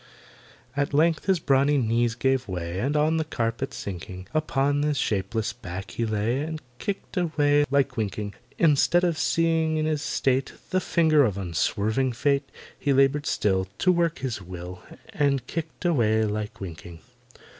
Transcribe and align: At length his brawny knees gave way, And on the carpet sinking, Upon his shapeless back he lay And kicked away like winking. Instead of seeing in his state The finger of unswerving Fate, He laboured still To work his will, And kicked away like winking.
At 0.75 0.95
length 0.95 1.25
his 1.25 1.37
brawny 1.37 1.77
knees 1.77 2.15
gave 2.15 2.47
way, 2.47 2.79
And 2.79 2.97
on 2.97 3.17
the 3.17 3.23
carpet 3.23 3.71
sinking, 3.71 4.27
Upon 4.33 4.81
his 4.81 4.97
shapeless 4.97 5.53
back 5.53 5.91
he 5.91 6.07
lay 6.07 6.39
And 6.41 6.59
kicked 6.79 7.17
away 7.17 7.65
like 7.69 7.97
winking. 7.97 8.33
Instead 8.57 9.03
of 9.03 9.19
seeing 9.19 9.77
in 9.77 9.85
his 9.85 10.01
state 10.01 10.53
The 10.71 10.81
finger 10.81 11.23
of 11.23 11.37
unswerving 11.37 12.13
Fate, 12.13 12.49
He 12.79 12.93
laboured 12.93 13.27
still 13.27 13.67
To 13.77 13.91
work 13.91 14.17
his 14.17 14.41
will, 14.41 14.81
And 15.13 15.45
kicked 15.45 15.85
away 15.85 16.23
like 16.25 16.59
winking. 16.59 17.01